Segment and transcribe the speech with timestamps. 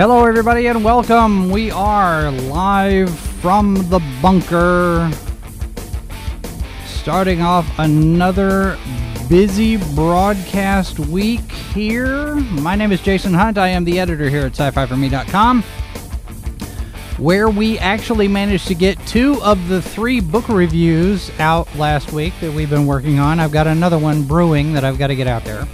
[0.00, 1.50] Hello, everybody, and welcome.
[1.50, 5.10] We are live from the bunker.
[6.86, 8.78] Starting off another
[9.28, 12.36] busy broadcast week here.
[12.36, 13.58] My name is Jason Hunt.
[13.58, 15.62] I am the editor here at sci fi for me.com,
[17.18, 22.32] where we actually managed to get two of the three book reviews out last week
[22.40, 23.38] that we've been working on.
[23.38, 25.68] I've got another one brewing that I've got to get out there.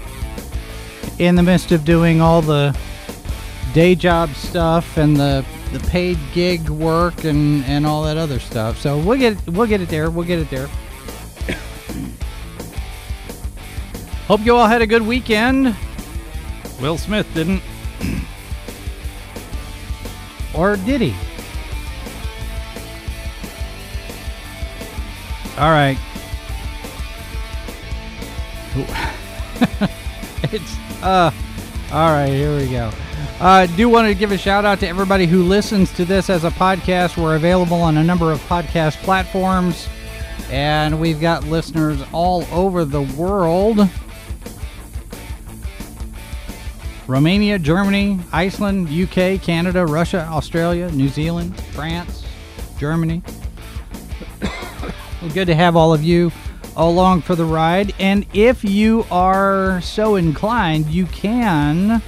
[1.20, 2.76] In the midst of doing all the
[3.76, 8.78] day job stuff and the the paid gig work and and all that other stuff.
[8.78, 10.10] So we'll get we'll get it there.
[10.10, 10.66] We'll get it there.
[14.28, 15.76] Hope you all had a good weekend.
[16.80, 17.60] Will Smith didn't.
[20.54, 21.14] or did he?
[25.58, 25.98] All right.
[30.50, 31.30] it's uh
[31.92, 32.90] all right, here we go.
[33.40, 36.30] I uh, do want to give a shout out to everybody who listens to this
[36.30, 37.22] as a podcast.
[37.22, 39.88] We're available on a number of podcast platforms,
[40.50, 43.88] and we've got listeners all over the world
[47.06, 52.24] Romania, Germany, Iceland, UK, Canada, Russia, Australia, New Zealand, France,
[52.78, 53.22] Germany.
[54.42, 56.32] well, good to have all of you
[56.76, 57.94] along for the ride.
[58.00, 62.02] And if you are so inclined, you can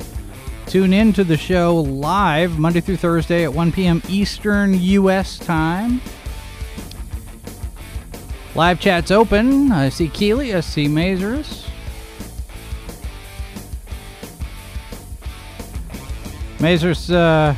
[0.68, 4.02] Tune in to the show live Monday through Thursday at 1 p.m.
[4.06, 5.38] Eastern U.S.
[5.38, 6.02] time.
[8.54, 9.72] Live chat's open.
[9.72, 10.54] I see Keeley.
[10.54, 11.66] I see Mazers.
[16.58, 17.54] Mazers uh,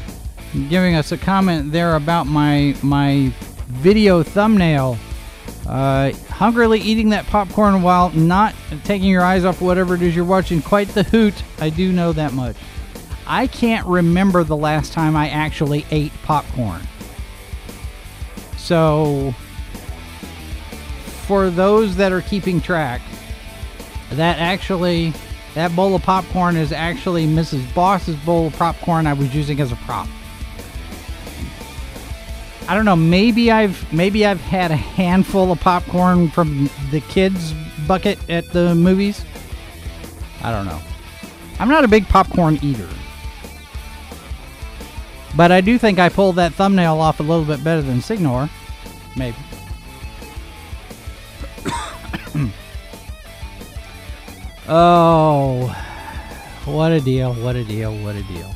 [0.69, 3.33] giving us a comment there about my my
[3.67, 4.97] video thumbnail.
[5.67, 8.55] Uh, hungrily eating that popcorn while not
[8.85, 10.63] taking your eyes off whatever it is you're watching.
[10.63, 11.35] Quite the hoot.
[11.59, 12.57] I do know that much.
[13.33, 16.83] I can't remember the last time I actually ate popcorn.
[18.57, 19.33] So,
[21.29, 23.01] for those that are keeping track,
[24.11, 25.13] that actually,
[25.55, 27.73] that bowl of popcorn is actually Mrs.
[27.73, 30.09] Boss's bowl of popcorn I was using as a prop.
[32.67, 32.97] I don't know.
[32.97, 37.55] Maybe I've maybe I've had a handful of popcorn from the kids'
[37.87, 39.25] bucket at the movies.
[40.43, 40.81] I don't know.
[41.61, 42.89] I'm not a big popcorn eater.
[45.37, 48.49] But I do think I pulled that thumbnail off a little bit better than Signor.
[49.17, 49.37] Maybe.
[54.69, 55.67] oh,
[56.65, 58.55] what a deal, what a deal, what a deal.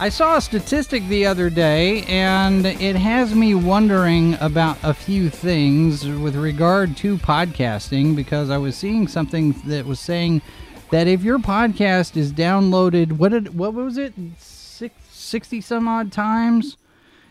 [0.00, 5.28] I saw a statistic the other day, and it has me wondering about a few
[5.28, 10.42] things with regard to podcasting because I was seeing something that was saying
[10.90, 14.14] that if your podcast is downloaded, what did what was it?
[15.28, 16.76] 60 some odd times.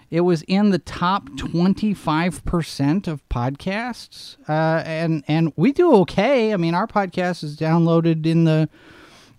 [0.09, 4.37] It was in the top 25% of podcasts.
[4.47, 6.53] Uh, and, and we do okay.
[6.53, 8.69] I mean, our podcast is downloaded in the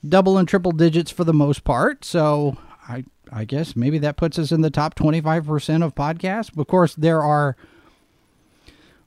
[0.07, 2.05] double and triple digits for the most part.
[2.05, 6.57] So I, I guess maybe that puts us in the top 25% of podcasts.
[6.57, 7.57] Of course, there are,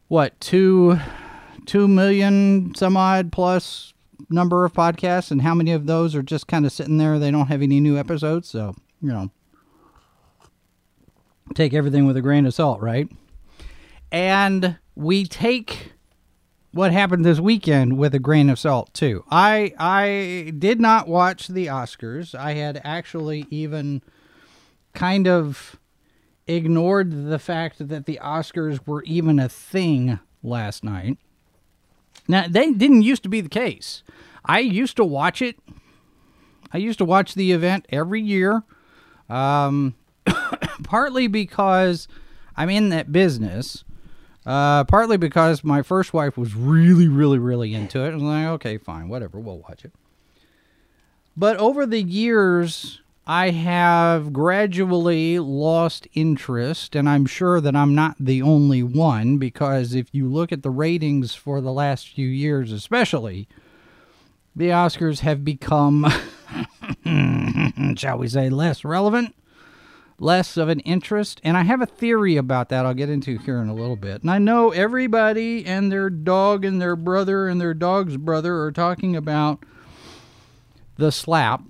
[0.07, 0.99] what, two,
[1.67, 3.93] two million some odd plus
[4.31, 5.29] number of podcasts.
[5.29, 7.19] And how many of those are just kind of sitting there?
[7.19, 8.49] They don't have any new episodes.
[8.49, 9.29] So, you know
[11.55, 13.07] take everything with a grain of salt, right?
[14.11, 15.93] And we take
[16.73, 19.23] what happened this weekend with a grain of salt too.
[19.29, 22.33] I I did not watch the Oscars.
[22.33, 24.01] I had actually even
[24.93, 25.77] kind of
[26.47, 31.17] ignored the fact that the Oscars were even a thing last night.
[32.27, 34.03] Now, they didn't used to be the case.
[34.45, 35.57] I used to watch it.
[36.73, 38.63] I used to watch the event every year.
[39.29, 39.95] Um,
[40.91, 42.09] partly because
[42.57, 43.85] I'm in that business.
[44.45, 48.09] Uh, partly because my first wife was really, really, really into it.
[48.09, 49.93] I was like, okay, fine, whatever, we'll watch it.
[51.37, 58.17] But over the years, I have gradually lost interest, and I'm sure that I'm not
[58.19, 62.73] the only one because if you look at the ratings for the last few years,
[62.73, 63.47] especially,
[64.53, 66.11] the Oscars have become,
[67.95, 69.35] shall we say, less relevant
[70.21, 71.41] less of an interest.
[71.43, 74.21] And I have a theory about that I'll get into here in a little bit.
[74.21, 78.71] And I know everybody and their dog and their brother and their dog's brother are
[78.71, 79.63] talking about
[80.97, 81.63] the slap.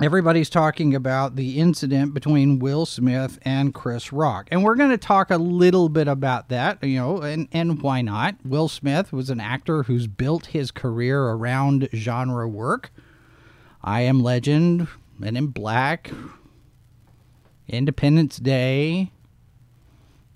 [0.00, 4.48] Everybody's talking about the incident between Will Smith and Chris Rock.
[4.50, 8.02] And we're going to talk a little bit about that, you know, and, and why
[8.02, 8.36] not?
[8.44, 12.90] Will Smith was an actor who's built his career around genre work.
[13.82, 14.88] I Am Legend,
[15.18, 16.12] Men in Black,
[17.68, 19.12] Independence Day.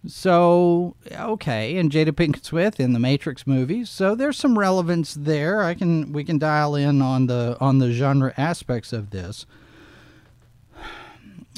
[0.06, 3.88] So, okay, and Jada Pinkett Smith in the Matrix movies.
[3.88, 5.62] So there's some relevance there.
[5.62, 9.46] I can we can dial in on the on the genre aspects of this.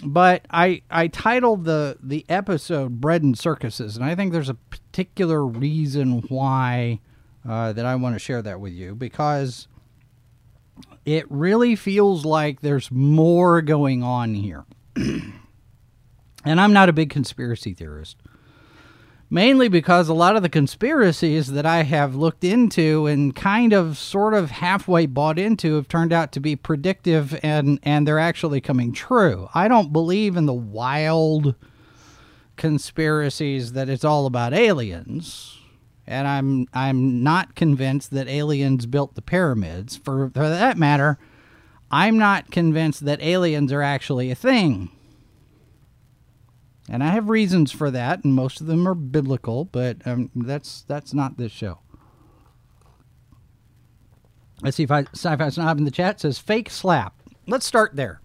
[0.04, 4.54] But I I titled the the episode "Bread and Circuses," and I think there's a
[4.54, 7.00] particular reason why
[7.48, 9.68] uh, that I want to share that with you because
[11.06, 14.64] it really feels like there's more going on here.
[16.44, 18.16] and I'm not a big conspiracy theorist.
[19.30, 23.96] Mainly because a lot of the conspiracies that I have looked into and kind of
[23.98, 28.60] sort of halfway bought into have turned out to be predictive and, and they're actually
[28.60, 29.48] coming true.
[29.54, 31.54] I don't believe in the wild
[32.56, 35.58] conspiracies that it's all about aliens
[36.06, 39.96] and I'm I'm not convinced that aliens built the pyramids.
[39.96, 41.18] For for that matter,
[41.90, 44.90] I'm not convinced that aliens are actually a thing.
[46.88, 50.82] And I have reasons for that, and most of them are biblical, but um, that's
[50.82, 51.78] that's not this show.
[54.62, 57.14] Let's see if I sci-fi snob in the chat says fake slap.
[57.46, 58.20] Let's start there.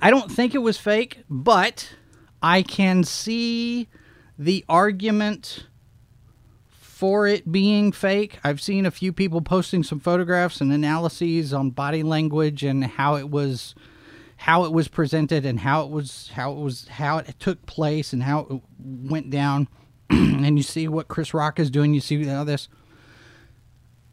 [0.00, 1.94] I don't think it was fake, but
[2.42, 3.88] I can see
[4.38, 5.66] the argument
[6.98, 8.38] for it being fake.
[8.44, 13.16] I've seen a few people posting some photographs and analyses on body language and how
[13.16, 13.74] it was
[14.40, 18.12] how it was presented and how it was how it was how it took place
[18.12, 19.68] and how it went down.
[20.10, 22.68] and you see what Chris Rock is doing, you see all this.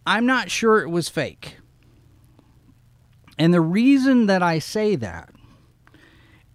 [0.06, 1.58] I'm not sure it was fake.
[3.38, 5.30] And the reason that I say that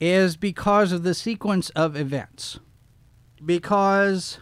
[0.01, 2.59] is because of the sequence of events.
[3.45, 4.39] Because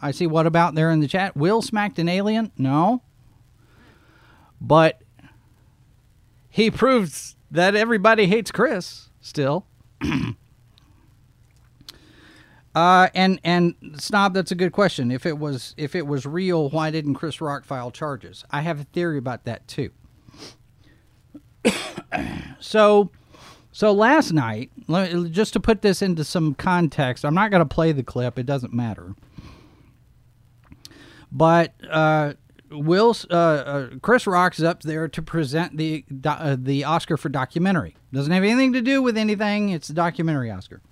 [0.00, 1.36] I see what about there in the chat.
[1.36, 2.50] Will smacked an alien?
[2.56, 3.02] No.
[4.60, 5.02] But
[6.48, 9.64] he proves that everybody hates Chris still.
[12.74, 15.10] uh, and and snob, that's a good question.
[15.10, 18.44] If it was if it was real, why didn't Chris Rock file charges?
[18.50, 19.90] I have a theory about that too.
[22.60, 23.10] so
[23.70, 24.70] so last night,
[25.30, 28.38] just to put this into some context, I'm not going to play the clip.
[28.38, 29.14] It doesn't matter.
[31.30, 32.34] But uh,
[32.74, 37.96] Will uh, uh, Chris Rock's up there to present the uh, the Oscar for documentary.
[38.12, 39.70] Doesn't have anything to do with anything.
[39.70, 40.82] It's a documentary Oscar,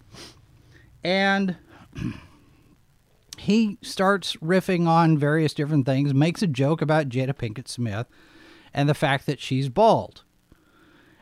[1.02, 1.56] and
[3.38, 6.14] he starts riffing on various different things.
[6.14, 8.06] Makes a joke about Jada Pinkett Smith
[8.74, 10.24] and the fact that she's bald.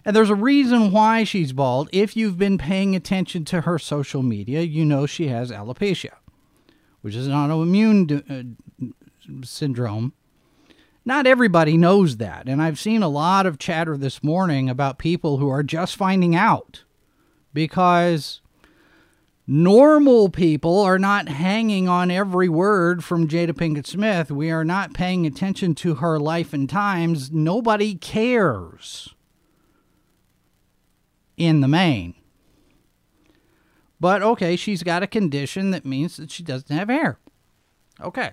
[0.04, 1.88] And there's a reason why she's bald.
[1.92, 6.14] If you've been paying attention to her social media, you know she has alopecia,
[7.02, 8.54] which is an autoimmune
[8.90, 10.14] uh, syndrome.
[11.04, 12.46] Not everybody knows that.
[12.46, 16.34] And I've seen a lot of chatter this morning about people who are just finding
[16.36, 16.84] out
[17.54, 18.40] because
[19.46, 24.30] normal people are not hanging on every word from Jada Pinkett Smith.
[24.30, 27.32] We are not paying attention to her life and times.
[27.32, 29.14] Nobody cares
[31.36, 32.14] in the main.
[33.98, 37.18] But okay, she's got a condition that means that she doesn't have hair.
[38.00, 38.32] Okay.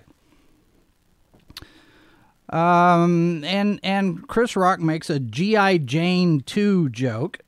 [2.50, 7.40] Um, and and Chris Rock makes a GI Jane 2 joke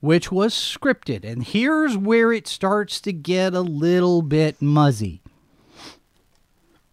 [0.00, 1.24] which was scripted.
[1.24, 5.22] And here's where it starts to get a little bit muzzy.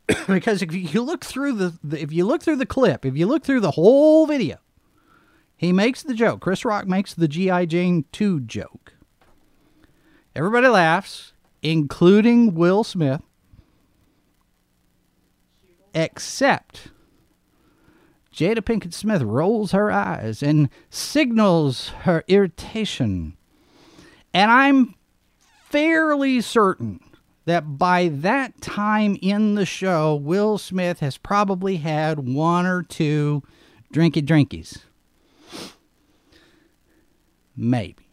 [0.28, 3.26] because if you look through the, the if you look through the clip, if you
[3.26, 4.58] look through the whole video,
[5.56, 6.42] he makes the joke.
[6.42, 8.94] Chris Rock makes the GI Jane 2 joke.
[10.36, 11.34] Everybody laughs,
[11.64, 13.22] including Will Smith
[15.94, 16.90] except
[18.34, 23.36] Jada Pinkett Smith rolls her eyes and signals her irritation.
[24.34, 24.96] And I'm
[25.66, 27.00] fairly certain
[27.46, 33.42] that by that time in the show, Will Smith has probably had one or two
[33.94, 34.80] drinky drinkies.
[37.56, 38.07] Maybe.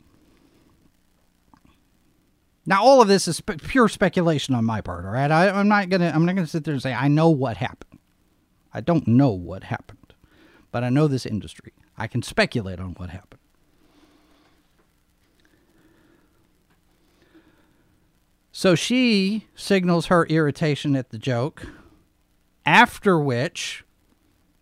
[2.67, 5.05] Now, all of this is spe- pure speculation on my part.
[5.05, 7.29] All right, I, I'm not gonna I'm not gonna sit there and say I know
[7.29, 8.01] what happened.
[8.73, 10.15] I don't know what happened,
[10.73, 11.73] but I know this industry.
[11.97, 13.41] I can speculate on what happened.
[18.57, 21.67] So she signals her irritation at the joke,
[22.65, 23.85] after which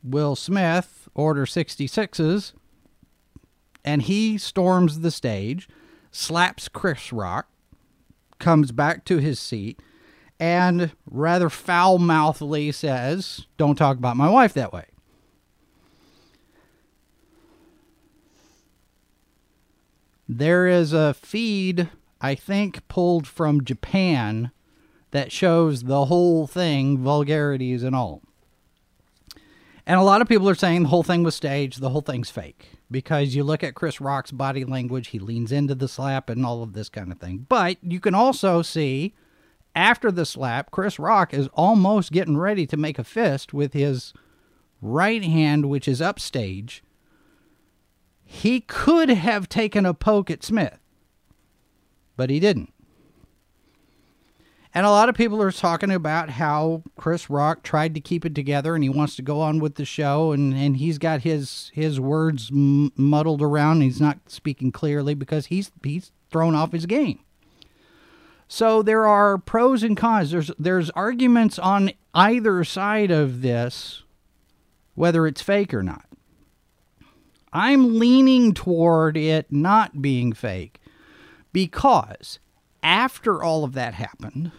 [0.02, 2.52] Will Smith orders 66s
[3.84, 5.68] and he storms the stage,
[6.10, 7.48] slaps Chris Rock,
[8.42, 9.80] comes back to his seat,
[10.38, 14.84] and rather foul mouthly says, Don't talk about my wife that way.
[20.28, 21.88] There is a feed,
[22.20, 24.50] I think, pulled from Japan
[25.10, 28.22] that shows the whole thing, vulgarities and all.
[29.86, 32.30] And a lot of people are saying the whole thing was staged, the whole thing's
[32.30, 32.70] fake.
[32.92, 36.62] Because you look at Chris Rock's body language, he leans into the slap and all
[36.62, 37.46] of this kind of thing.
[37.48, 39.14] But you can also see
[39.74, 44.12] after the slap, Chris Rock is almost getting ready to make a fist with his
[44.82, 46.84] right hand, which is upstage.
[48.22, 50.78] He could have taken a poke at Smith,
[52.16, 52.72] but he didn't.
[54.74, 58.34] And a lot of people are talking about how Chris Rock tried to keep it
[58.34, 61.70] together and he wants to go on with the show and, and he's got his
[61.74, 63.82] his words muddled around.
[63.82, 67.20] he's not speaking clearly because he's he's thrown off his game.
[68.48, 70.30] So there are pros and cons.
[70.30, 74.04] There's there's arguments on either side of this,
[74.94, 76.06] whether it's fake or not.
[77.52, 80.80] I'm leaning toward it not being fake
[81.52, 82.38] because
[82.82, 84.52] after all of that happened,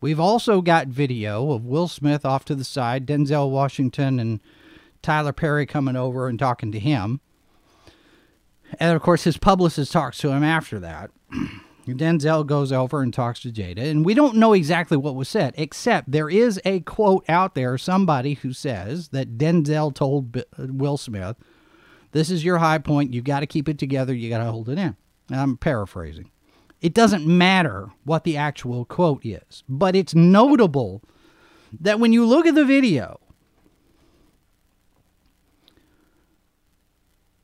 [0.00, 4.40] we've also got video of Will Smith off to the side, Denzel Washington and
[5.02, 7.20] Tyler Perry coming over and talking to him.
[8.78, 11.10] And of course, his publicist talks to him after that.
[11.86, 15.54] Denzel goes over and talks to Jada, and we don't know exactly what was said,
[15.56, 20.96] except there is a quote out there, somebody who says that Denzel told B- Will
[20.96, 21.36] Smith,
[22.12, 23.12] This is your high point.
[23.12, 24.14] You've got to keep it together.
[24.14, 24.96] You got to hold it in.
[25.30, 26.30] I'm paraphrasing.
[26.80, 31.02] It doesn't matter what the actual quote is, but it's notable
[31.78, 33.20] that when you look at the video,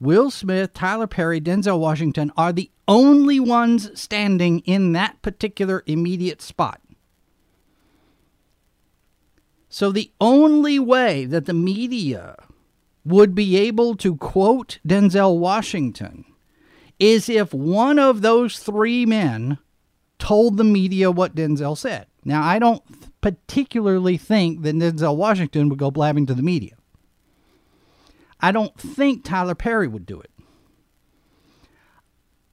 [0.01, 6.43] Will Smith, Tyler Perry, Denzel Washington are the only ones standing in that particular immediate
[6.43, 6.81] spot.
[9.69, 12.37] So the only way that the media
[13.05, 16.25] would be able to quote Denzel Washington
[16.99, 19.59] is if one of those three men
[20.19, 22.07] told the media what Denzel said.
[22.25, 22.83] Now, I don't
[23.21, 26.77] particularly think that Denzel Washington would go blabbing to the media.
[28.41, 30.31] I don't think Tyler Perry would do it.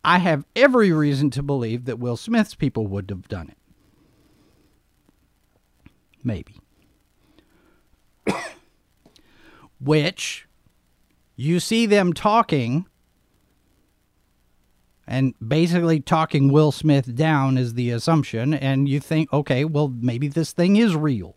[0.04, 3.58] I have every reason to believe that Will Smith's people would have done it.
[6.24, 6.60] Maybe.
[9.80, 10.48] Which
[11.36, 12.86] you see them talking
[15.08, 20.28] and basically talking Will Smith down is the assumption, and you think, okay, well, maybe
[20.28, 21.36] this thing is real.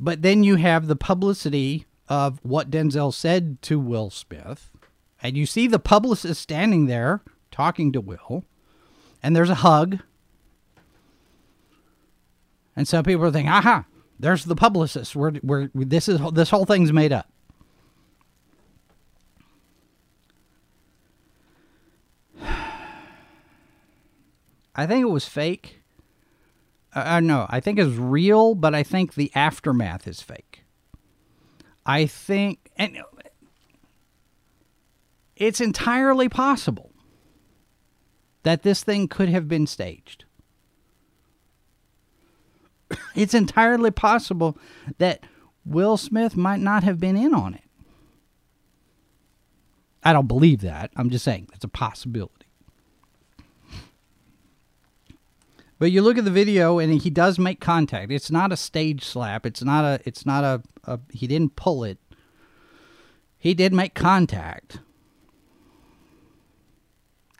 [0.00, 4.70] But then you have the publicity of what Denzel said to Will Smith,
[5.22, 8.44] and you see the publicist standing there talking to Will,
[9.22, 10.00] and there's a hug.
[12.74, 13.84] And some people are thinking, aha,
[14.18, 15.14] there's the publicist.
[15.14, 17.31] We're, we're, this, is, this whole thing's made up.
[24.74, 25.82] I think it was fake.
[26.94, 27.46] Uh, uh, know.
[27.48, 30.64] I think it's real, but I think the aftermath is fake.
[31.84, 32.98] I think, and
[35.36, 36.92] it's entirely possible
[38.42, 40.24] that this thing could have been staged.
[43.14, 44.58] It's entirely possible
[44.98, 45.24] that
[45.64, 47.64] Will Smith might not have been in on it.
[50.02, 50.90] I don't believe that.
[50.96, 52.41] I'm just saying it's a possibility.
[55.82, 58.12] But you look at the video and he does make contact.
[58.12, 59.44] It's not a stage slap.
[59.44, 61.98] It's not a it's not a, a he didn't pull it.
[63.36, 64.78] He did make contact.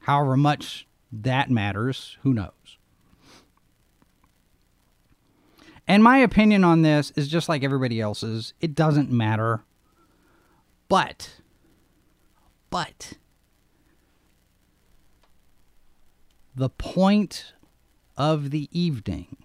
[0.00, 2.78] However much that matters, who knows.
[5.86, 8.54] And my opinion on this is just like everybody else's.
[8.60, 9.62] It doesn't matter.
[10.88, 11.36] But
[12.70, 13.12] but
[16.56, 17.52] the point
[18.16, 19.36] of the evening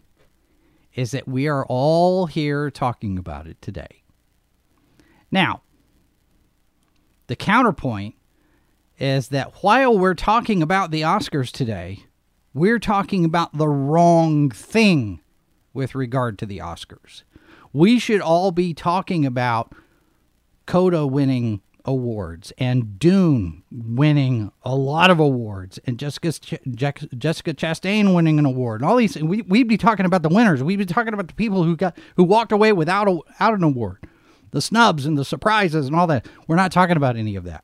[0.93, 4.03] is that we are all here talking about it today.
[5.31, 5.61] Now,
[7.27, 8.15] the counterpoint
[8.97, 12.05] is that while we're talking about the Oscars today,
[12.53, 15.21] we're talking about the wrong thing
[15.73, 17.23] with regard to the Oscars.
[17.71, 19.73] We should all be talking about
[20.65, 28.37] Coda winning awards and Dune winning a lot of awards and Jessica Jessica Chastain winning
[28.37, 30.61] an award and all these we we'd be talking about the winners.
[30.61, 33.63] We'd be talking about the people who got who walked away without a, out an
[33.63, 34.05] award.
[34.51, 36.27] The snubs and the surprises and all that.
[36.47, 37.63] We're not talking about any of that.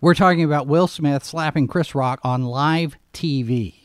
[0.00, 3.82] We're talking about Will Smith slapping Chris Rock on live TV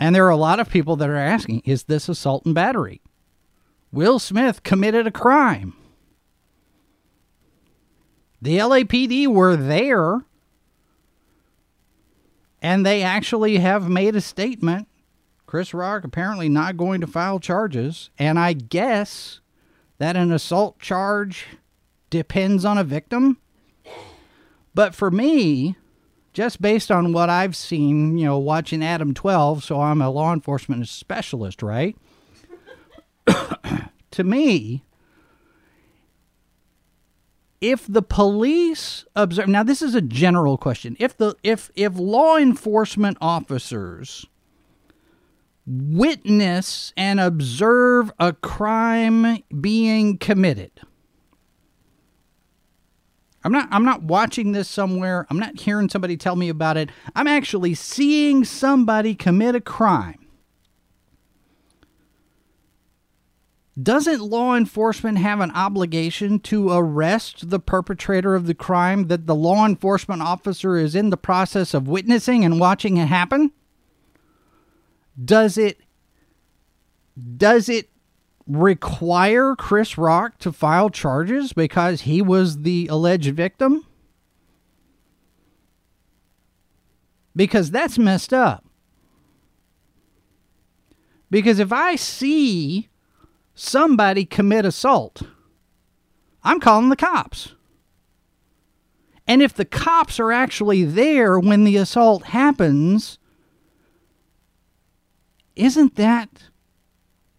[0.00, 3.00] and there are a lot of people that are asking is this assault and battery
[3.94, 5.72] Will Smith committed a crime.
[8.42, 10.22] The LAPD were there
[12.60, 14.88] and they actually have made a statement.
[15.46, 19.40] Chris Rock apparently not going to file charges, and I guess
[19.98, 21.46] that an assault charge
[22.10, 23.38] depends on a victim.
[24.74, 25.76] But for me,
[26.32, 30.32] just based on what I've seen, you know, watching Adam 12, so I'm a law
[30.32, 31.96] enforcement specialist, right?
[34.10, 34.84] to me,
[37.60, 42.36] if the police observe now this is a general question if the if if law
[42.36, 44.26] enforcement officers
[45.66, 50.72] witness and observe a crime being committed
[53.44, 55.26] I'm not I'm not watching this somewhere.
[55.28, 56.88] I'm not hearing somebody tell me about it.
[57.14, 60.23] I'm actually seeing somebody commit a crime.
[63.80, 69.34] Doesn't law enforcement have an obligation to arrest the perpetrator of the crime that the
[69.34, 73.50] law enforcement officer is in the process of witnessing and watching it happen?
[75.22, 75.80] Does it
[77.36, 77.90] does it
[78.46, 83.84] require Chris Rock to file charges because he was the alleged victim?
[87.36, 88.64] Because that's messed up.
[91.30, 92.88] Because if I see
[93.54, 95.22] somebody commit assault,
[96.42, 97.54] I'm calling the cops.
[99.26, 103.18] And if the cops are actually there when the assault happens,
[105.56, 106.50] isn't that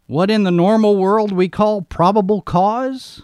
[0.07, 3.23] what in the normal world we call probable cause?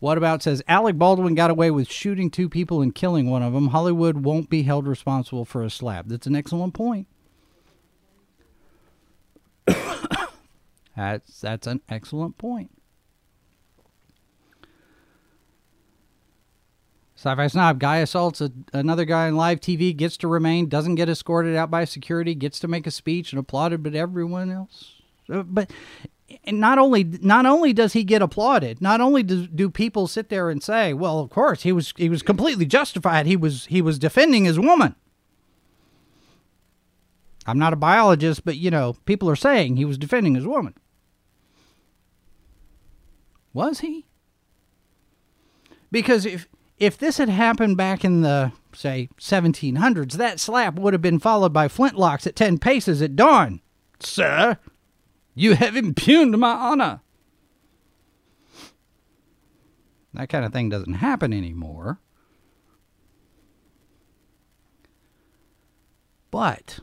[0.00, 3.52] What about says Alec Baldwin got away with shooting two people and killing one of
[3.52, 3.68] them?
[3.68, 6.06] Hollywood won't be held responsible for a slap.
[6.06, 7.08] That's an excellent point.
[10.96, 12.70] that's that's an excellent point.
[17.16, 21.08] Sci-fi snob guy assaults a, another guy on live TV, gets to remain, doesn't get
[21.08, 24.92] escorted out by security, gets to make a speech and applauded, but everyone else.
[25.28, 25.68] Uh, but
[26.44, 30.28] and not only not only does he get applauded, not only do, do people sit
[30.28, 33.26] there and say, "Well, of course he was he was completely justified.
[33.26, 34.94] He was he was defending his woman."
[37.46, 40.74] I'm not a biologist, but you know, people are saying he was defending his woman.
[43.54, 44.06] Was he?
[45.90, 46.46] Because if
[46.78, 51.52] if this had happened back in the say 1700s, that slap would have been followed
[51.52, 53.60] by flintlocks at 10 paces at dawn.
[53.98, 54.58] Sir,
[55.38, 57.00] you have impugned my honor.
[60.14, 62.00] That kind of thing doesn't happen anymore.
[66.30, 66.80] But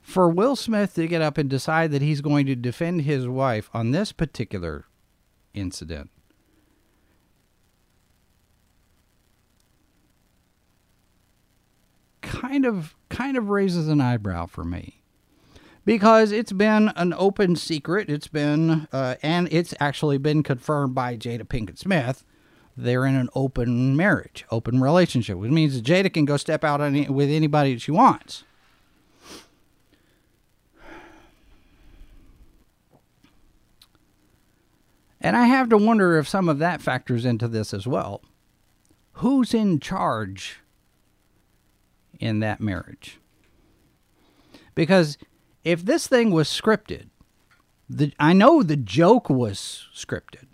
[0.00, 3.70] for Will Smith to get up and decide that he's going to defend his wife
[3.72, 4.86] on this particular
[5.54, 6.10] incident
[12.56, 15.02] kind of kind of raises an eyebrow for me
[15.84, 18.08] because it's been an open secret.
[18.08, 22.24] It's been uh, and it's actually been confirmed by Jada Pinkett Smith.
[22.74, 26.80] They're in an open marriage, open relationship, which means that Jada can go step out
[26.80, 28.44] any, with anybody that she wants.
[35.20, 38.22] And I have to wonder if some of that factors into this as well.
[39.14, 40.60] Who's in charge
[42.20, 43.18] in that marriage.
[44.74, 45.18] Because
[45.64, 47.08] if this thing was scripted,
[47.88, 50.46] the, I know the joke was scripted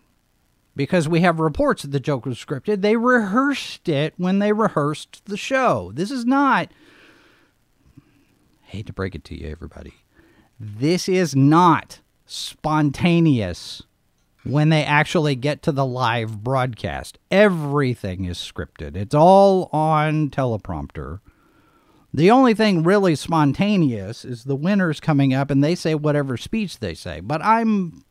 [0.77, 2.83] because we have reports that the joke was scripted.
[2.83, 5.93] They rehearsed it when they rehearsed the show.
[5.95, 6.69] This is not,
[8.63, 9.95] hate to break it to you, everybody.
[10.59, 13.83] This is not spontaneous
[14.45, 17.19] when they actually get to the live broadcast.
[17.31, 21.21] Everything is scripted, it's all on teleprompter.
[22.15, 26.79] The only thing really spontaneous is the winners coming up and they say whatever speech
[26.79, 27.21] they say.
[27.21, 28.05] But I'm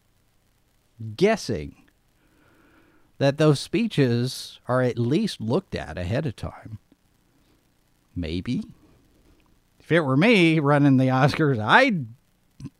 [1.15, 1.75] guessing
[3.19, 6.79] that those speeches are at least looked at ahead of time.
[8.15, 8.63] Maybe.
[9.79, 12.07] If it were me running the Oscars, I'd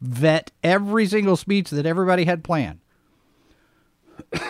[0.02, 2.80] vet every single speech that everybody had planned.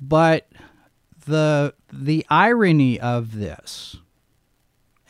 [0.00, 0.46] but
[1.26, 3.96] the the irony of this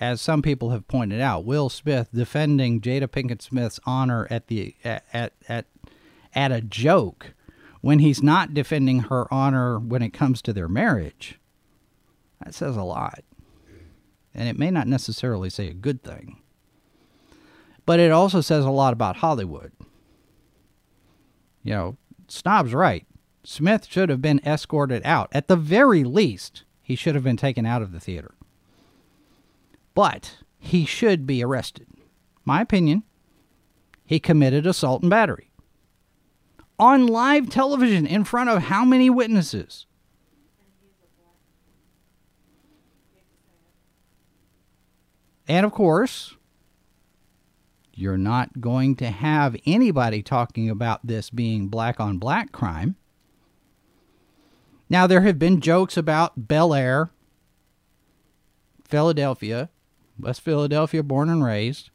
[0.01, 4.75] as some people have pointed out, Will Smith defending Jada Pinkett Smith's honor at the
[4.83, 5.67] at at at,
[6.35, 7.35] at a joke
[7.83, 11.39] when he's not defending her honor when it comes to their marriage.
[12.43, 13.23] That says a lot.
[14.35, 16.41] And it may not necessarily say a good thing.
[17.85, 19.73] But it also says a lot about Hollywood.
[21.63, 21.97] You know,
[22.29, 23.07] Snob's right.
[23.43, 25.29] Smith should have been escorted out.
[25.33, 28.35] At the very least, he should have been taken out of the theater
[29.95, 31.87] but he should be arrested.
[32.45, 33.03] My opinion,
[34.05, 35.51] he committed assault and battery.
[36.79, 39.87] On live television in front of how many witnesses?
[45.47, 46.37] And of course,
[47.93, 52.97] you're not going to have anybody talking about this being black on black crime.
[54.91, 57.13] Now, there have been jokes about Bel Air,
[58.89, 59.71] Philadelphia,
[60.19, 61.91] West Philadelphia, born and raised.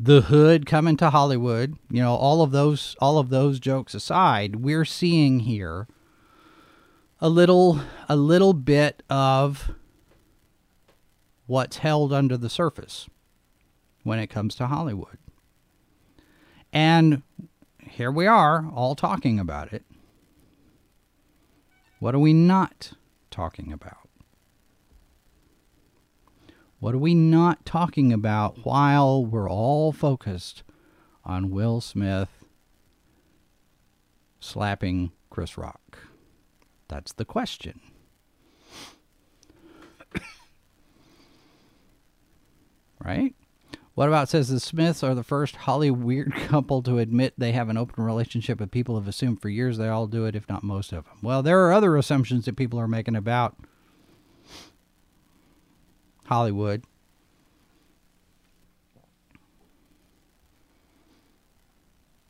[0.00, 4.56] The hood coming to Hollywood, you know, all of those all of those jokes aside,
[4.56, 5.86] we're seeing here
[7.20, 9.70] a little a little bit of
[11.46, 13.08] what's held under the surface
[14.02, 15.18] when it comes to Hollywood.
[16.72, 17.22] And
[17.80, 19.84] here we are all talking about it.
[21.98, 22.92] What are we not
[23.30, 24.08] talking about?
[26.80, 30.64] What are we not talking about while we're all focused
[31.24, 32.44] on Will Smith
[34.40, 36.08] slapping Chris Rock?
[36.88, 37.80] That's the question.
[43.04, 43.36] right?
[43.94, 47.68] What about says the Smiths are the first Hollywood weird couple to admit they have
[47.68, 50.62] an open relationship, but people have assumed for years they all do it, if not
[50.62, 51.18] most of them.
[51.22, 53.56] Well, there are other assumptions that people are making about
[56.24, 56.84] Hollywood.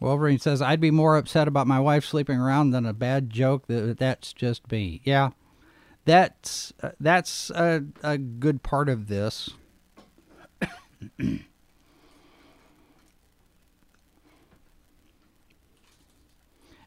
[0.01, 3.68] Wolverine says, I'd be more upset about my wife sleeping around than a bad joke.
[3.68, 5.01] That That's just me.
[5.05, 5.31] Yeah,
[6.05, 9.51] that's, uh, that's a, a good part of this.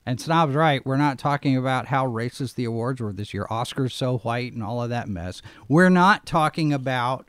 [0.06, 0.86] And Snob's right.
[0.86, 3.48] We're not talking about how racist the awards were this year.
[3.50, 5.42] Oscars so white and all of that mess.
[5.68, 7.28] We're not talking about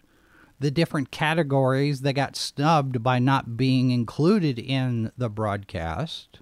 [0.59, 6.41] the different categories that got snubbed by not being included in the broadcast.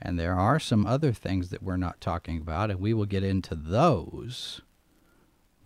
[0.00, 3.24] And there are some other things that we're not talking about, and we will get
[3.24, 4.60] into those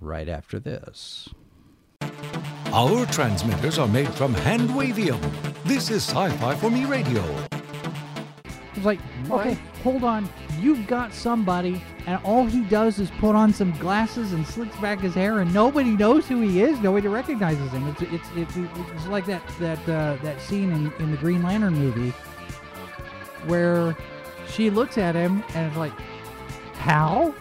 [0.00, 1.28] right after this.
[2.72, 5.20] Our transmitters are made from handwavium.
[5.64, 7.22] This is Sci Fi for Me Radio.
[8.74, 10.28] It's like, okay, hold on.
[10.58, 15.00] You've got somebody, and all he does is put on some glasses and slicks back
[15.00, 16.80] his hair, and nobody knows who he is.
[16.80, 17.86] Nobody recognizes him.
[17.88, 21.74] It's it's it's, it's like that that uh, that scene in, in the Green Lantern
[21.74, 22.14] movie
[23.46, 23.96] where
[24.48, 25.92] she looks at him and it's like,
[26.74, 27.34] how?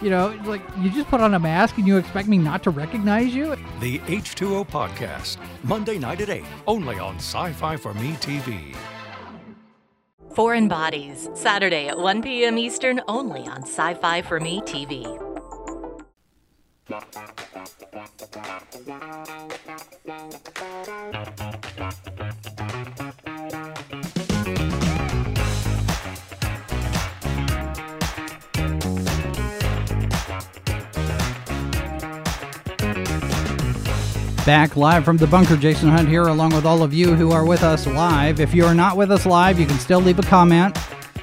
[0.00, 2.70] You know, like you just put on a mask and you expect me not to
[2.70, 3.54] recognize you?
[3.78, 8.74] The H2O Podcast, Monday night at 8, only on Sci Fi for Me TV.
[10.34, 12.56] Foreign Bodies, Saturday at 1 p.m.
[12.56, 15.04] Eastern, only on Sci Fi for Me TV.
[34.44, 37.46] Back live from the bunker, Jason Hunt here, along with all of you who are
[37.46, 38.40] with us live.
[38.40, 40.76] If you are not with us live, you can still leave a comment.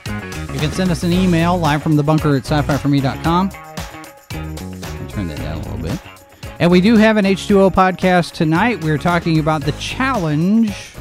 [0.05, 3.49] You can send us an email live from the bunker at sci fi for me.com.
[3.49, 5.99] Turn that down a little bit.
[6.60, 8.82] And we do have an H2O podcast tonight.
[8.86, 10.93] We're talking about the challenge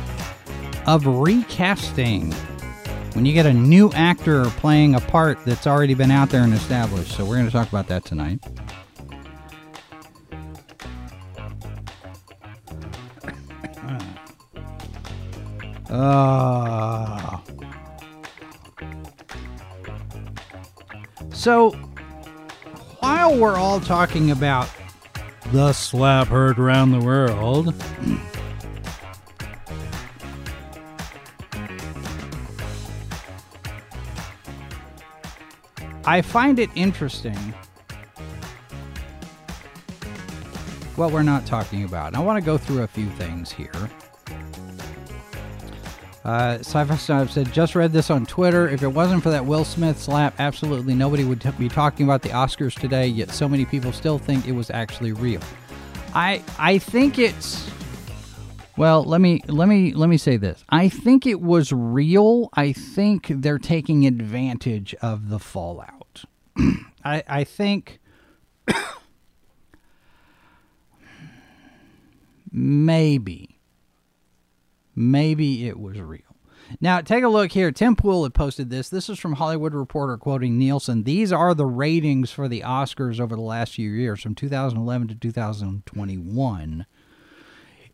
[0.87, 2.33] of recasting.
[3.12, 6.52] When you get a new actor playing a part that's already been out there and
[6.52, 7.12] established.
[7.12, 8.44] So we're going to talk about that tonight.
[15.88, 17.38] Uh,
[21.33, 21.70] so,
[23.01, 24.68] while we're all talking about
[25.53, 27.74] the slap heard around the world.
[36.05, 37.37] I find it interesting
[40.96, 42.14] what we're not talking about.
[42.14, 43.70] I want to go through a few things here.
[46.24, 48.68] Uh, Sci-Fi Snob said, just read this on Twitter.
[48.68, 52.22] If it wasn't for that Will Smith slap, absolutely nobody would t- be talking about
[52.22, 53.07] the Oscars today.
[53.07, 55.40] Yet so many people still think it was actually real.
[56.14, 57.70] I I think it's
[58.76, 59.04] well.
[59.04, 60.64] Let me let me let me say this.
[60.68, 62.48] I think it was real.
[62.54, 66.24] I think they're taking advantage of the fallout.
[67.04, 68.00] I I think.
[72.50, 73.58] maybe
[74.98, 76.22] maybe it was real.
[76.80, 77.72] Now, take a look here.
[77.72, 78.90] Tim Pool had posted this.
[78.90, 81.04] This is from Hollywood Reporter quoting Nielsen.
[81.04, 85.14] These are the ratings for the Oscars over the last few years, from 2011 to
[85.14, 86.87] 2021.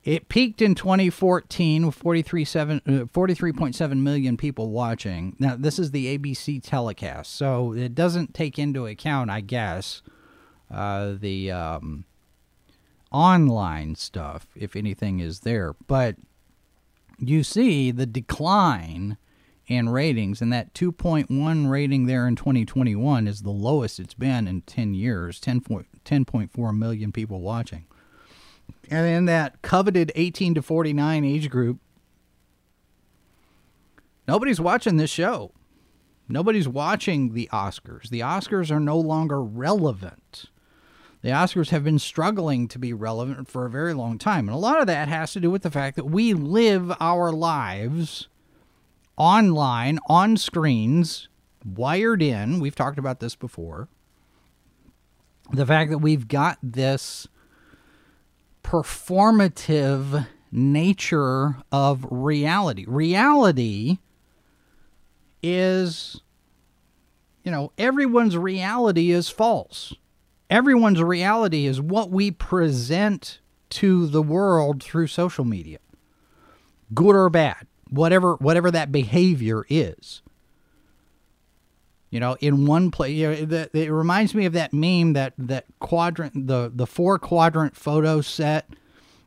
[0.02, 5.36] It peaked in 2014 with 43.7 uh, 43 million people watching.
[5.38, 10.02] Now, this is the ABC telecast, so it doesn't take into account, I guess,
[10.70, 12.04] uh, the um,
[13.10, 15.74] online stuff, if anything is there.
[15.86, 16.16] But
[17.28, 19.16] you see the decline
[19.66, 24.60] in ratings, and that 2.1 rating there in 2021 is the lowest it's been in
[24.62, 27.86] 10 years 10, 10.4 million people watching.
[28.90, 31.78] And in that coveted 18 to 49 age group,
[34.28, 35.52] nobody's watching this show.
[36.28, 38.08] Nobody's watching the Oscars.
[38.08, 40.46] The Oscars are no longer relevant
[41.24, 44.46] the Oscars have been struggling to be relevant for a very long time.
[44.46, 47.32] And a lot of that has to do with the fact that we live our
[47.32, 48.28] lives
[49.16, 51.28] online, on screens,
[51.64, 52.60] wired in.
[52.60, 53.88] We've talked about this before.
[55.50, 57.26] The fact that we've got this
[58.62, 62.84] performative nature of reality.
[62.86, 63.96] Reality
[65.42, 66.20] is,
[67.44, 69.94] you know, everyone's reality is false
[70.54, 73.40] everyone's reality is what we present
[73.70, 75.78] to the world through social media
[76.94, 80.22] good or bad whatever whatever that behavior is
[82.10, 85.64] you know in one place you know, it reminds me of that meme that that
[85.80, 88.68] quadrant the the four quadrant photo set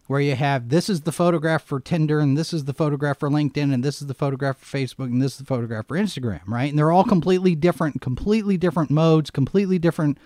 [0.07, 3.29] where you have this is the photograph for Tinder and this is the photograph for
[3.29, 6.47] LinkedIn and this is the photograph for Facebook and this is the photograph for Instagram,
[6.47, 6.69] right?
[6.69, 10.17] And they're all completely different, completely different modes, completely different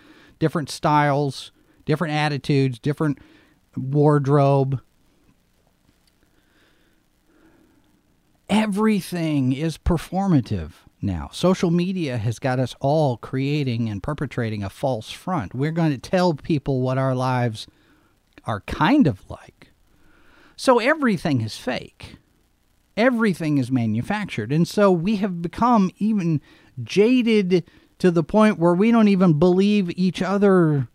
[0.41, 1.51] different styles,
[1.85, 3.19] different attitudes, different
[3.77, 4.81] wardrobe.
[8.49, 11.29] Everything is performative now.
[11.31, 15.53] Social media has got us all creating and perpetrating a false front.
[15.53, 17.67] We're going to tell people what our lives
[18.43, 19.69] are kind of like.
[20.55, 22.17] So everything is fake.
[22.97, 24.51] Everything is manufactured.
[24.51, 26.41] And so we have become even
[26.83, 27.63] jaded
[28.01, 30.87] to the point where we don't even believe each other.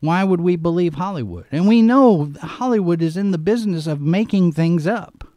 [0.00, 1.46] Why would we believe Hollywood?
[1.52, 5.28] And we know Hollywood is in the business of making things up.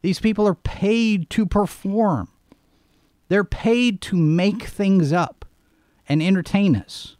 [0.00, 2.28] These people are paid to perform.
[3.26, 5.44] They're paid to make things up
[6.08, 7.16] and entertain us.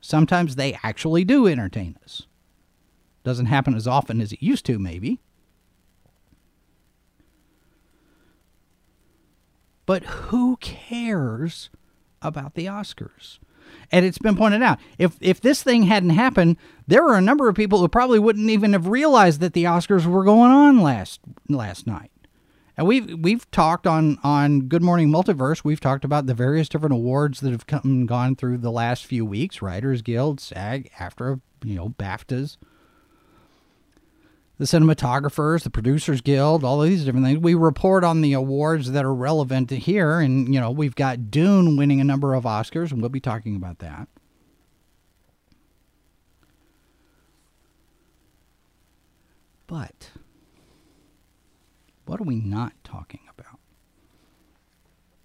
[0.00, 2.26] Sometimes they actually do entertain us.
[3.22, 5.20] Doesn't happen as often as it used to, maybe.
[9.88, 11.70] But who cares
[12.20, 13.38] about the Oscars?
[13.90, 17.48] And it's been pointed out if if this thing hadn't happened, there were a number
[17.48, 21.20] of people who probably wouldn't even have realized that the Oscars were going on last
[21.48, 22.10] last night.
[22.76, 25.64] And we've we've talked on on Good Morning Multiverse.
[25.64, 29.06] We've talked about the various different awards that have come and gone through the last
[29.06, 32.58] few weeks: Writers Guild, SAG, after you know BAFTAs
[34.58, 37.38] the cinematographers, the producers guild, all of these different things.
[37.38, 41.30] We report on the awards that are relevant to here, and you know we've got
[41.30, 44.08] Dune winning a number of Oscars, and we'll be talking about that.
[49.68, 50.10] But
[52.06, 53.60] what are we not talking about?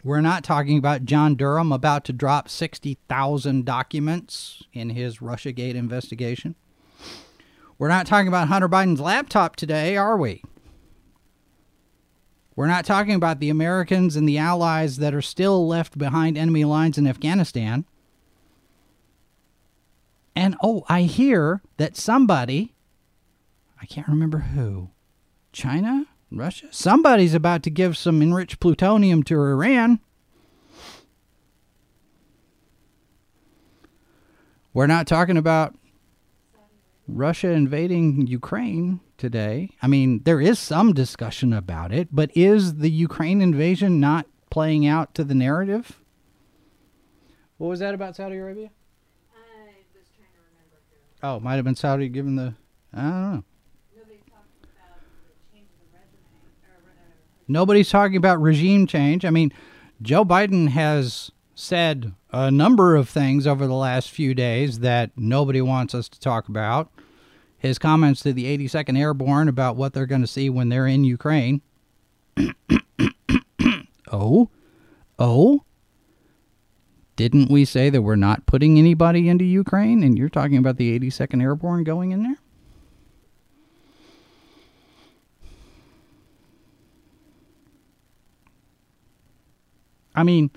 [0.04, 6.56] We're not talking about John Durham about to drop 60,000 documents in his Russiagate investigation.
[7.84, 10.42] We're not talking about Hunter Biden's laptop today, are we?
[12.56, 16.64] We're not talking about the Americans and the allies that are still left behind enemy
[16.64, 17.84] lines in Afghanistan.
[20.34, 22.74] And oh, I hear that somebody,
[23.82, 24.92] I can't remember who,
[25.52, 30.00] China, Russia, somebody's about to give some enriched plutonium to Iran.
[34.74, 35.76] We're not talking about
[37.08, 39.70] Russia invading Ukraine today.
[39.82, 44.86] I mean, there is some discussion about it, but is the Ukraine invasion not playing
[44.86, 46.00] out to the narrative?
[47.58, 48.70] What was that about Saudi Arabia?
[49.34, 51.38] I oh, was trying to remember.
[51.38, 52.54] Oh, might have been Saudi given the.
[52.94, 53.44] I don't know.
[53.96, 56.28] Nobody talked about the change of the resume.
[56.68, 57.14] Or,
[57.48, 59.26] Nobody's talking about regime change.
[59.26, 59.52] I mean,
[60.02, 65.62] Joe Biden has said a number of things over the last few days that nobody
[65.62, 66.92] wants us to talk about.
[67.64, 71.06] His comments to the 82nd Airborne about what they're going to see when they're in
[71.06, 71.62] Ukraine.
[74.12, 74.50] oh,
[75.18, 75.64] oh.
[77.16, 80.04] Didn't we say that we're not putting anybody into Ukraine?
[80.04, 82.36] And you're talking about the 82nd Airborne going in there?
[90.14, 90.52] I mean,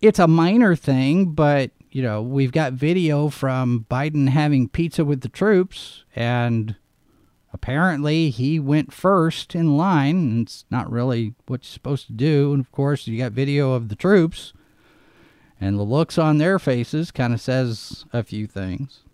[0.00, 5.20] it's a minor thing, but you know, we've got video from Biden having pizza with
[5.20, 6.74] the troops, and
[7.52, 10.16] apparently he went first in line.
[10.16, 12.52] And it's not really what you're supposed to do.
[12.52, 14.52] And of course, you got video of the troops,
[15.60, 19.04] and the looks on their faces kind of says a few things.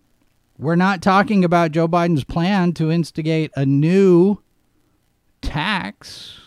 [0.57, 4.41] We're not talking about Joe Biden's plan to instigate a new
[5.43, 6.39] tax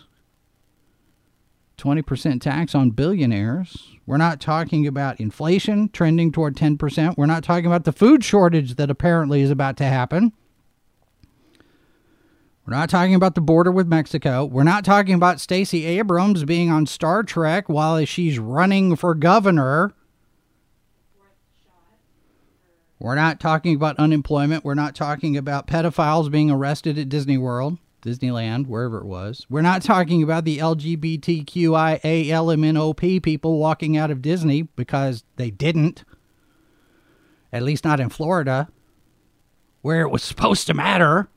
[1.84, 3.90] 20% tax on billionaires.
[4.06, 7.18] We're not talking about inflation trending toward 10%.
[7.18, 10.32] We're not talking about the food shortage that apparently is about to happen.
[12.66, 14.46] We're not talking about the border with Mexico.
[14.46, 19.92] We're not talking about Stacey Abrams being on Star Trek while she's running for governor.
[22.98, 24.64] We're not talking about unemployment.
[24.64, 27.76] We're not talking about pedophiles being arrested at Disney World.
[28.04, 29.46] Disneyland, wherever it was.
[29.48, 36.04] We're not talking about the LGBTQIALMNOP people walking out of Disney because they didn't.
[37.52, 38.68] At least not in Florida,
[39.80, 41.28] where it was supposed to matter.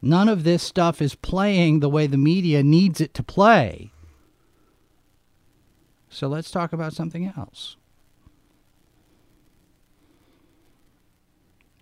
[0.00, 3.90] None of this stuff is playing the way the media needs it to play.
[6.08, 7.76] So let's talk about something else.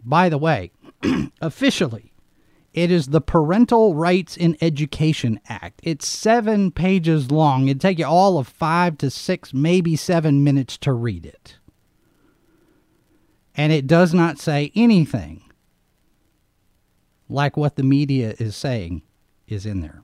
[0.05, 0.73] By the way,
[1.41, 2.13] officially,
[2.73, 5.81] it is the Parental Rights in Education Act.
[5.83, 7.69] It's seven pages long.
[7.69, 11.59] It'd take you all of five to six, maybe seven minutes to read it.
[13.55, 15.43] And it does not say anything
[17.29, 19.03] like what the media is saying
[19.47, 20.03] is in there.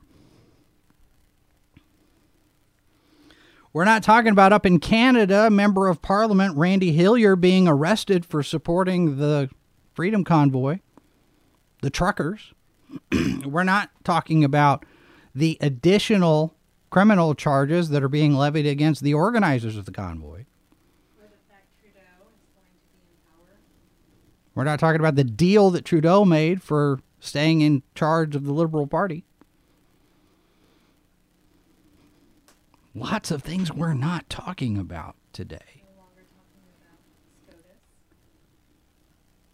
[3.73, 8.43] We're not talking about up in Canada, member of parliament Randy Hillier being arrested for
[8.43, 9.51] supporting the
[9.93, 10.81] Freedom Convoy,
[11.83, 12.53] the truckers.
[13.45, 14.85] We're not talking about
[15.35, 16.55] the additional
[16.91, 20.45] criminal charges that are being levied against the organizers of the convoy.
[24.55, 28.53] We're not talking about the deal that Trudeau made for staying in charge of the
[28.53, 29.25] Liberal Party.
[32.93, 35.85] Lots of things we're not talking about today.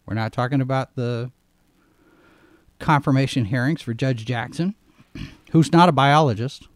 [0.07, 1.31] We're not talking about the
[2.79, 4.75] confirmation hearings for Judge Jackson,
[5.51, 6.67] who's not a biologist.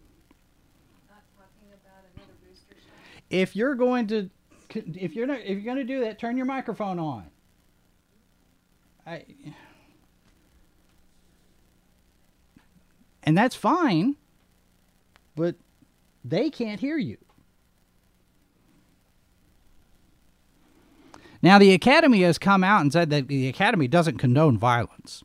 [3.30, 4.30] If you're going to
[4.76, 7.26] if you're not, if you're going to do that, turn your microphone on.
[9.06, 9.26] I
[13.24, 14.16] And that's fine,
[15.36, 15.56] but
[16.24, 17.18] they can't hear you.
[21.42, 25.24] Now, the Academy has come out and said that the Academy doesn't condone violence.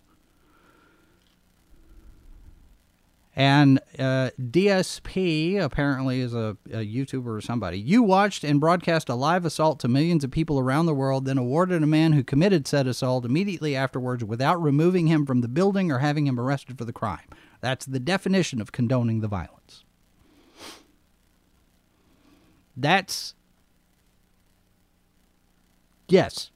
[3.37, 7.81] And uh, DSP apparently is a, a YouTuber or somebody.
[7.81, 11.37] You watched and broadcast a live assault to millions of people around the world, then
[11.37, 15.91] awarded a man who committed said assault immediately afterwards without removing him from the building
[15.91, 17.27] or having him arrested for the crime.
[17.61, 19.85] That's the definition of condoning the violence.
[22.77, 23.35] That's.
[26.09, 26.51] Yes.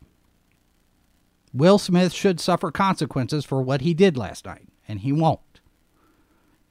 [1.52, 5.40] Will Smith should suffer consequences for what he did last night, and he won't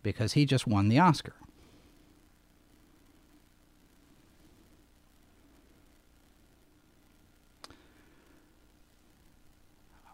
[0.04, 1.34] because he just won the Oscar.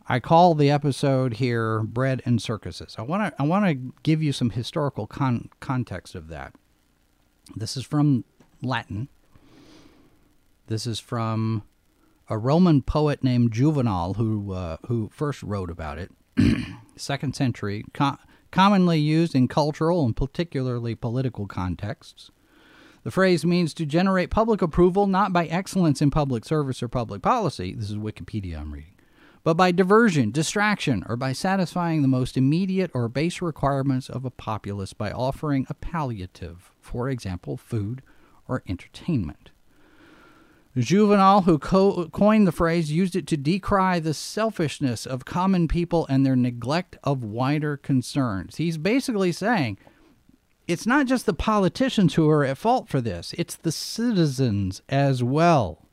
[0.08, 4.22] I call the episode here "Bread and Circuses." I want to I want to give
[4.22, 6.54] you some historical con- context of that.
[7.56, 8.26] This is from
[8.62, 9.08] Latin.
[10.68, 11.64] This is from
[12.30, 16.12] a Roman poet named Juvenal who uh, who first wrote about it.
[16.96, 18.18] Second century, co-
[18.54, 22.30] commonly used in cultural and particularly political contexts.
[23.04, 27.24] The phrase means to generate public approval not by excellence in public service or public
[27.24, 27.74] policy.
[27.74, 28.94] This is Wikipedia I'm reading.
[29.44, 34.30] But by diversion, distraction, or by satisfying the most immediate or base requirements of a
[34.30, 38.04] populace by offering a palliative, for example, food
[38.48, 39.50] or entertainment.
[40.76, 46.08] Juvenal, who co- coined the phrase, used it to decry the selfishness of common people
[46.10, 48.56] and their neglect of wider concerns.
[48.56, 49.78] He's basically saying
[50.68, 55.24] it's not just the politicians who are at fault for this, it's the citizens as
[55.24, 55.86] well.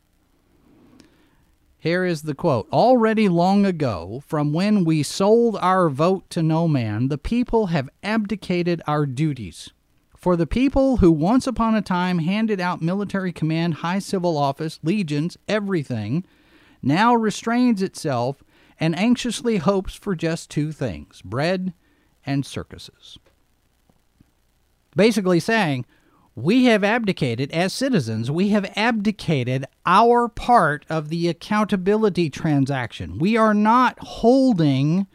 [1.78, 6.68] Here is the quote Already long ago, from when we sold our vote to no
[6.68, 9.70] man, the people have abdicated our duties.
[10.20, 14.78] For the people who once upon a time handed out military command, high civil office,
[14.82, 16.26] legions, everything,
[16.82, 18.44] now restrains itself
[18.78, 21.72] and anxiously hopes for just two things bread
[22.26, 23.18] and circuses.
[24.94, 25.86] Basically saying,
[26.34, 33.18] we have abdicated, as citizens, we have abdicated our part of the accountability transaction.
[33.18, 35.06] We are not holding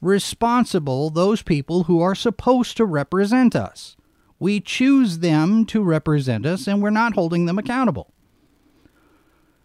[0.00, 3.96] responsible those people who are supposed to represent us.
[4.40, 8.12] We choose them to represent us, and we're not holding them accountable.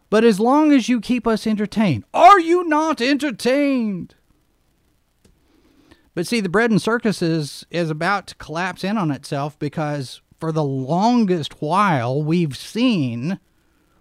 [0.09, 4.15] But as long as you keep us entertained, are you not entertained?
[6.13, 10.51] But see, the bread and circuses is about to collapse in on itself because for
[10.51, 13.39] the longest while we've seen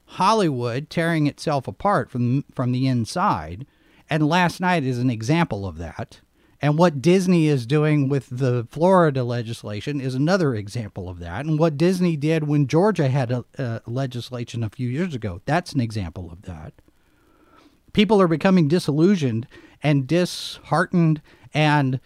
[0.07, 3.67] Hollywood tearing itself apart from from the inside,
[4.11, 6.21] and last night is an example of that.
[6.65, 11.45] And what Disney is doing with the Florida legislation is another example of that.
[11.45, 15.75] And what Disney did when Georgia had a, a legislation a few years ago, that's
[15.75, 16.73] an example of that.
[17.93, 19.47] People are becoming disillusioned
[19.83, 21.21] and disheartened
[21.53, 22.01] and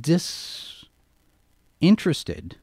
[0.00, 2.56] disinterested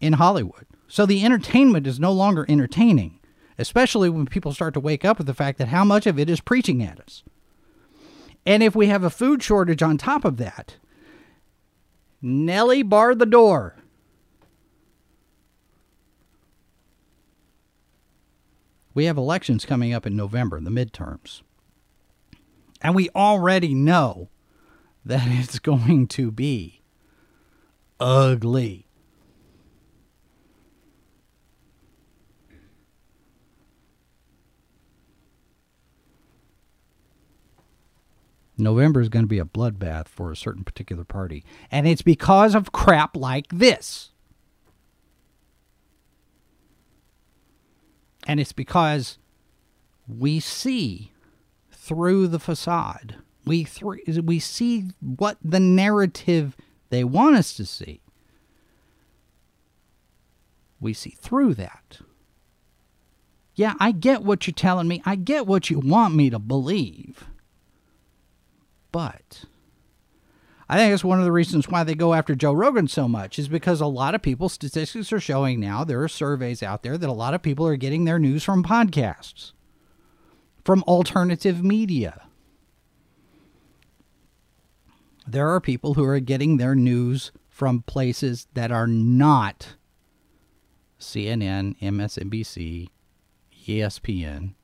[0.00, 0.64] in Hollywood.
[0.88, 3.20] So the entertainment is no longer entertaining,
[3.58, 6.30] especially when people start to wake up with the fact that how much of it
[6.30, 7.22] is preaching at us.
[8.46, 10.76] And if we have a food shortage on top of that,
[12.22, 13.76] Nellie barred the door.
[18.94, 21.42] We have elections coming up in November, the midterms.
[22.80, 24.30] And we already know
[25.04, 26.82] that it's going to be
[27.98, 28.85] ugly.
[38.58, 41.44] November is going to be a bloodbath for a certain particular party.
[41.70, 44.10] And it's because of crap like this.
[48.26, 49.18] And it's because
[50.08, 51.12] we see
[51.70, 53.16] through the facade.
[53.44, 56.56] We th- we see what the narrative
[56.90, 58.00] they want us to see.
[60.80, 61.98] We see through that.
[63.54, 65.00] Yeah, I get what you're telling me.
[65.06, 67.24] I get what you want me to believe.
[68.96, 69.44] But
[70.70, 73.38] I think it's one of the reasons why they go after Joe Rogan so much
[73.38, 76.96] is because a lot of people, statistics are showing now, there are surveys out there
[76.96, 79.52] that a lot of people are getting their news from podcasts,
[80.64, 82.22] from alternative media.
[85.26, 89.74] There are people who are getting their news from places that are not
[90.98, 92.88] CNN, MSNBC,
[93.68, 94.54] ESPN,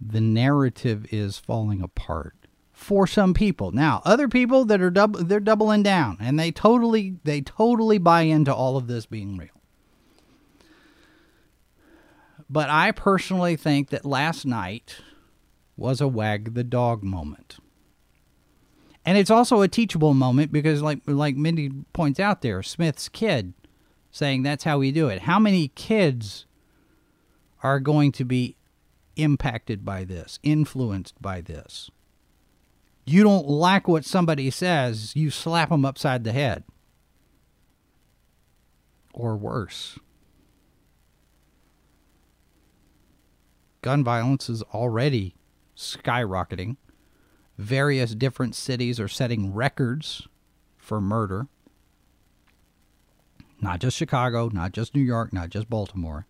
[0.00, 2.34] the narrative is falling apart
[2.72, 3.72] for some people.
[3.72, 8.22] Now, other people that are dub- they're doubling down and they totally they totally buy
[8.22, 9.48] into all of this being real.
[12.48, 14.96] But I personally think that last night
[15.76, 17.58] was a wag the dog moment.
[19.04, 23.52] And it's also a teachable moment because like like Mindy points out there, Smith's kid
[24.10, 25.22] saying that's how we do it.
[25.22, 26.46] How many kids
[27.62, 28.56] are going to be
[29.16, 31.90] impacted by this, influenced by this.
[33.04, 36.64] You don't like what somebody says, you slap them upside the head.
[39.12, 39.98] Or worse.
[43.82, 45.34] Gun violence is already
[45.76, 46.76] skyrocketing.
[47.56, 50.28] Various different cities are setting records
[50.76, 51.46] for murder.
[53.60, 56.26] Not just Chicago, not just New York, not just Baltimore.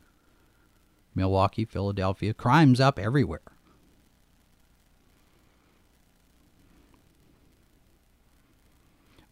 [1.14, 3.40] Milwaukee, Philadelphia, crime's up everywhere.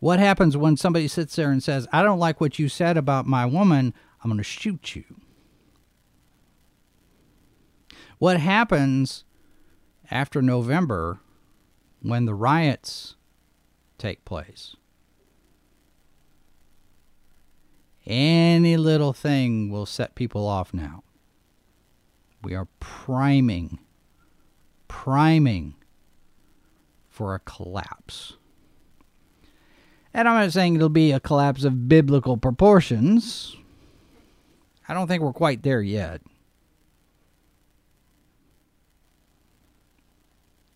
[0.00, 3.26] What happens when somebody sits there and says, I don't like what you said about
[3.26, 5.04] my woman, I'm going to shoot you?
[8.18, 9.24] What happens
[10.10, 11.20] after November
[12.00, 13.16] when the riots
[13.96, 14.76] take place?
[18.06, 21.02] Any little thing will set people off now.
[22.42, 23.78] We are priming,
[24.86, 25.74] priming
[27.08, 28.34] for a collapse.
[30.14, 33.56] And I'm not saying it'll be a collapse of biblical proportions.
[34.88, 36.22] I don't think we're quite there yet.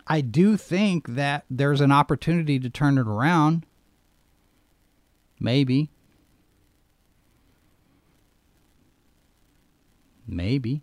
[0.07, 3.65] I do think that there's an opportunity to turn it around.
[5.41, 5.91] Maybe.
[10.27, 10.83] Maybe.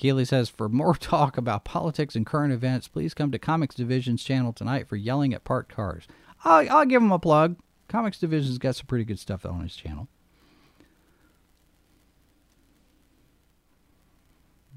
[0.00, 4.24] Keeley says, for more talk about politics and current events, please come to Comics Division's
[4.24, 6.08] channel tonight for yelling at parked cars.
[6.42, 7.56] I'll, I'll give him a plug.
[7.86, 10.08] Comics Division's got some pretty good stuff on his channel.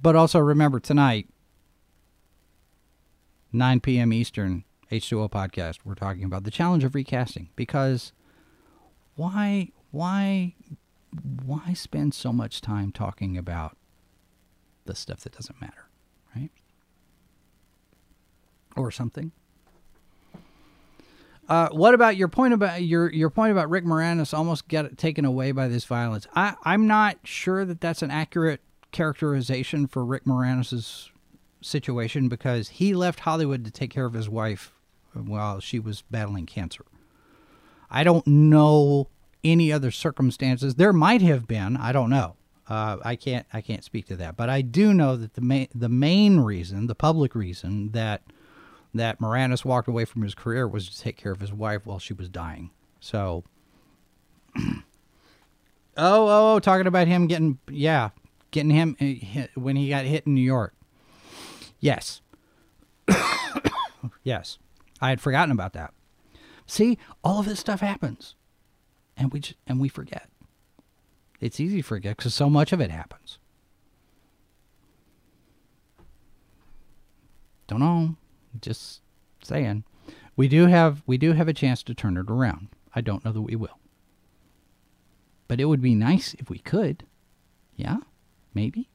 [0.01, 1.29] But also remember tonight,
[3.53, 4.11] 9 p.m.
[4.11, 7.49] Eastern, H2O podcast, we're talking about the challenge of recasting.
[7.55, 8.11] Because
[9.15, 10.55] why, why,
[11.45, 13.77] why spend so much time talking about
[14.85, 15.87] the stuff that doesn't matter,
[16.35, 16.49] right?
[18.75, 19.31] Or something.
[21.47, 25.25] Uh, what about your point about your your point about Rick Moranis almost get taken
[25.25, 26.25] away by this violence?
[26.35, 28.61] I I'm not sure that that's an accurate
[28.91, 31.11] characterization for Rick Moranis's
[31.61, 34.73] situation because he left Hollywood to take care of his wife
[35.13, 36.85] while she was battling cancer.
[37.89, 39.09] I don't know
[39.43, 40.75] any other circumstances.
[40.75, 41.75] There might have been.
[41.77, 42.35] I don't know.
[42.69, 45.67] Uh, I can't I can't speak to that, but I do know that the main
[45.75, 48.23] the main reason, the public reason that
[48.93, 51.99] that Moranis walked away from his career was to take care of his wife while
[51.99, 52.69] she was dying.
[52.99, 53.43] So,
[54.57, 54.83] oh,
[55.97, 58.11] oh, oh, talking about him getting yeah,
[58.51, 60.73] getting him uh, hit when he got hit in New York.
[61.81, 62.21] Yes,
[64.23, 64.57] yes,
[65.01, 65.93] I had forgotten about that.
[66.65, 68.35] See, all of this stuff happens,
[69.17, 70.29] and we just, and we forget.
[71.43, 73.37] It's easy to forget because so much of it happens.
[77.67, 78.15] Don't know.
[78.61, 79.01] Just
[79.43, 79.83] saying.
[80.37, 82.69] We do have we do have a chance to turn it around.
[82.95, 83.77] I don't know that we will.
[85.49, 87.05] But it would be nice if we could.
[87.75, 87.97] Yeah?
[88.53, 88.87] Maybe.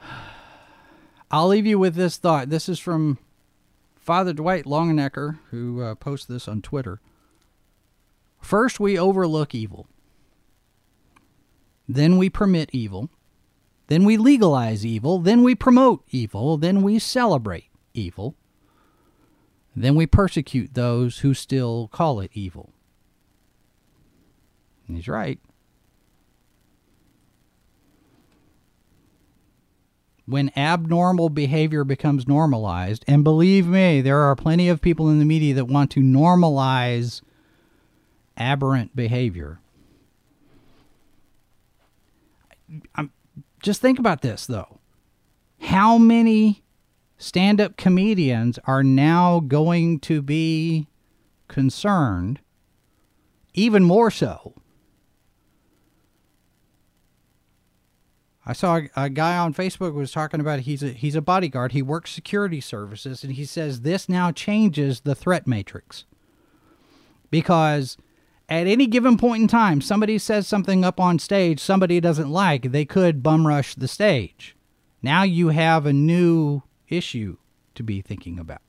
[1.32, 2.48] I'll leave you with this thought.
[2.48, 3.18] This is from
[3.96, 7.00] Father Dwight Longenecker, who uh, posts this on Twitter.
[8.48, 9.86] First, we overlook evil.
[11.86, 13.10] Then we permit evil.
[13.88, 15.18] Then we legalize evil.
[15.18, 16.56] Then we promote evil.
[16.56, 18.36] Then we celebrate evil.
[19.76, 22.72] Then we persecute those who still call it evil.
[24.86, 25.40] And he's right.
[30.24, 35.26] When abnormal behavior becomes normalized, and believe me, there are plenty of people in the
[35.26, 37.20] media that want to normalize
[38.38, 39.60] aberrant behavior.
[42.94, 43.10] I'm,
[43.62, 44.78] just think about this, though.
[45.60, 46.62] How many
[47.16, 50.86] stand up comedians are now going to be
[51.48, 52.40] concerned,
[53.54, 54.54] even more so?
[58.48, 61.72] I saw a, a guy on Facebook was talking about he's a he's a bodyguard.
[61.72, 66.06] He works security services, and he says this now changes the threat matrix
[67.30, 67.98] because
[68.48, 72.72] at any given point in time, somebody says something up on stage somebody doesn't like,
[72.72, 74.56] they could bum rush the stage.
[75.02, 77.36] Now you have a new issue
[77.74, 78.62] to be thinking about.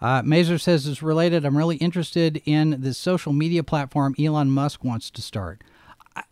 [0.00, 1.44] Uh, Mazer says it's related.
[1.44, 5.62] I'm really interested in this social media platform Elon Musk wants to start.
[6.16, 6.22] I,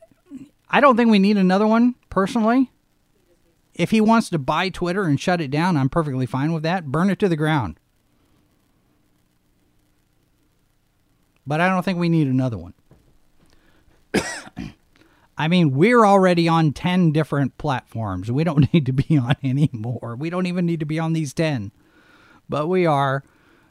[0.68, 2.72] I don't think we need another one, personally.
[3.74, 6.86] If he wants to buy Twitter and shut it down, I'm perfectly fine with that.
[6.86, 7.79] Burn it to the ground.
[11.50, 12.74] But I don't think we need another one.
[15.36, 18.30] I mean, we're already on 10 different platforms.
[18.30, 20.14] We don't need to be on any more.
[20.16, 21.72] We don't even need to be on these 10.
[22.48, 23.24] But we are.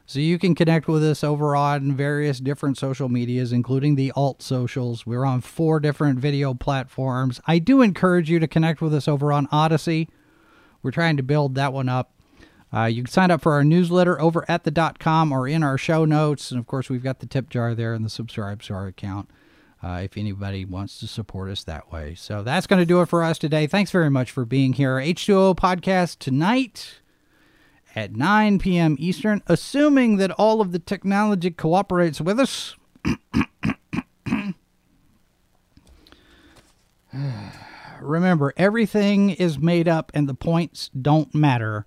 [0.04, 4.42] So you can connect with us over on various different social medias, including the alt
[4.42, 5.06] socials.
[5.06, 7.40] We're on four different video platforms.
[7.46, 10.10] I do encourage you to connect with us over on Odysee.
[10.82, 12.12] We're trying to build that one up.
[12.72, 15.76] Uh, you can sign up for our newsletter over at the com or in our
[15.76, 16.50] show notes.
[16.50, 19.28] And of course, we've got the tip jar there and the SubscribeStar account.
[19.82, 22.14] uh, if anybody wants to support us that way.
[22.14, 23.66] So that's going to do it for us today.
[23.66, 24.96] Thanks very much for being here.
[24.96, 27.00] H2O podcast tonight
[27.94, 28.96] at 9 p.m.
[28.98, 32.76] Eastern, assuming that all of the technology cooperates with us.
[38.00, 41.86] Remember, everything is made up and the points don't matter.